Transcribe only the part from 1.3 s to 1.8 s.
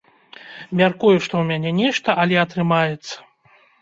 ў мяне